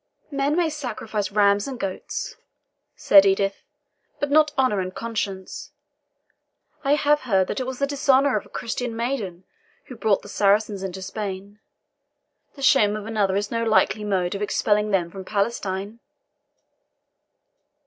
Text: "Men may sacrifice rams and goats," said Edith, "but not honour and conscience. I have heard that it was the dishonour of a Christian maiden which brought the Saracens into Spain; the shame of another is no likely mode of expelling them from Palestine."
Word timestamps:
"Men 0.31 0.55
may 0.55 0.71
sacrifice 0.71 1.31
rams 1.31 1.67
and 1.67 1.79
goats," 1.79 2.35
said 2.95 3.23
Edith, 3.23 3.61
"but 4.19 4.31
not 4.31 4.51
honour 4.57 4.79
and 4.79 4.95
conscience. 4.95 5.73
I 6.83 6.95
have 6.95 7.19
heard 7.21 7.45
that 7.49 7.59
it 7.59 7.67
was 7.67 7.77
the 7.77 7.85
dishonour 7.85 8.35
of 8.35 8.43
a 8.43 8.49
Christian 8.49 8.95
maiden 8.95 9.43
which 9.87 9.99
brought 9.99 10.23
the 10.23 10.27
Saracens 10.27 10.81
into 10.81 11.03
Spain; 11.03 11.59
the 12.55 12.63
shame 12.63 12.95
of 12.95 13.05
another 13.05 13.35
is 13.35 13.51
no 13.51 13.63
likely 13.63 14.03
mode 14.03 14.33
of 14.33 14.41
expelling 14.41 14.89
them 14.89 15.11
from 15.11 15.23
Palestine." 15.23 15.99